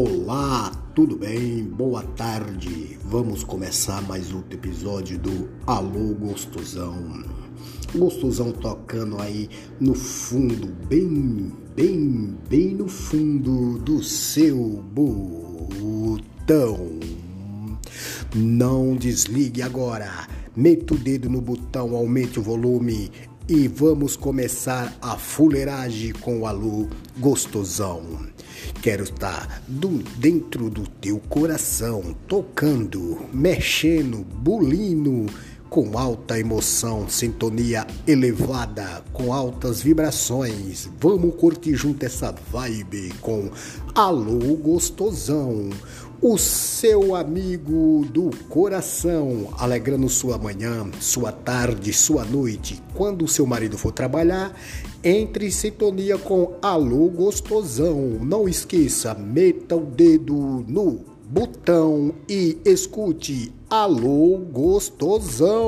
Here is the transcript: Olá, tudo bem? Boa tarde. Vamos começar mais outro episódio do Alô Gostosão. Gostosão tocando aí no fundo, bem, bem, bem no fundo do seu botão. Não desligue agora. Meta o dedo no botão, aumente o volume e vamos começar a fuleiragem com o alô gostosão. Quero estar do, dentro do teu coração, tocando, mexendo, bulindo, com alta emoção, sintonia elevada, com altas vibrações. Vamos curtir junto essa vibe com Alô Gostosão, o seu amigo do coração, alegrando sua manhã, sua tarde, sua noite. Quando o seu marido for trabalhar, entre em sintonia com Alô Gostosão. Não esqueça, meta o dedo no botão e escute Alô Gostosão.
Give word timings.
Olá, 0.00 0.70
tudo 0.94 1.16
bem? 1.16 1.64
Boa 1.64 2.04
tarde. 2.04 2.96
Vamos 3.02 3.42
começar 3.42 4.00
mais 4.02 4.32
outro 4.32 4.56
episódio 4.56 5.18
do 5.18 5.48
Alô 5.66 6.14
Gostosão. 6.14 7.24
Gostosão 7.96 8.52
tocando 8.52 9.20
aí 9.20 9.50
no 9.80 9.94
fundo, 9.94 10.68
bem, 10.86 11.52
bem, 11.74 12.38
bem 12.48 12.76
no 12.76 12.86
fundo 12.86 13.80
do 13.80 14.00
seu 14.00 14.56
botão. 14.92 16.78
Não 18.36 18.94
desligue 18.94 19.62
agora. 19.62 20.28
Meta 20.54 20.94
o 20.94 20.96
dedo 20.96 21.28
no 21.28 21.40
botão, 21.40 21.96
aumente 21.96 22.38
o 22.38 22.42
volume 22.42 23.10
e 23.48 23.66
vamos 23.66 24.14
começar 24.14 24.94
a 25.00 25.16
fuleiragem 25.16 26.12
com 26.12 26.40
o 26.40 26.46
alô 26.46 26.86
gostosão. 27.16 28.02
Quero 28.82 29.04
estar 29.04 29.62
do, 29.66 29.88
dentro 30.18 30.68
do 30.68 30.86
teu 30.86 31.18
coração, 31.18 32.14
tocando, 32.26 33.18
mexendo, 33.32 34.18
bulindo, 34.18 35.24
com 35.70 35.98
alta 35.98 36.38
emoção, 36.38 37.08
sintonia 37.08 37.86
elevada, 38.06 39.02
com 39.12 39.32
altas 39.32 39.82
vibrações. 39.82 40.88
Vamos 40.98 41.34
curtir 41.36 41.74
junto 41.74 42.04
essa 42.04 42.34
vibe 42.50 43.12
com 43.20 43.50
Alô 43.94 44.56
Gostosão, 44.56 45.70
o 46.20 46.36
seu 46.38 47.14
amigo 47.14 48.06
do 48.12 48.30
coração, 48.48 49.52
alegrando 49.58 50.08
sua 50.08 50.38
manhã, 50.38 50.90
sua 51.00 51.30
tarde, 51.30 51.92
sua 51.92 52.24
noite. 52.24 52.82
Quando 52.94 53.24
o 53.24 53.28
seu 53.28 53.46
marido 53.46 53.78
for 53.78 53.92
trabalhar, 53.92 54.52
entre 55.04 55.46
em 55.46 55.50
sintonia 55.50 56.18
com 56.18 56.54
Alô 56.60 57.08
Gostosão. 57.08 58.18
Não 58.20 58.48
esqueça, 58.48 59.14
meta 59.14 59.76
o 59.76 59.84
dedo 59.84 60.64
no 60.66 61.17
botão 61.30 62.14
e 62.26 62.56
escute 62.64 63.52
Alô 63.68 64.38
Gostosão. 64.50 65.66